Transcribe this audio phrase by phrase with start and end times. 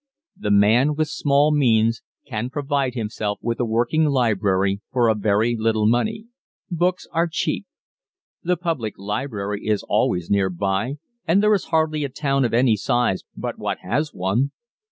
[0.35, 5.55] The man with small means can provide himself with a working library for a very
[5.55, 6.25] little money.
[6.71, 7.67] Books are cheap.
[8.41, 10.95] The public library is always nearby
[11.27, 14.49] and there is hardly a town of any size but what has one.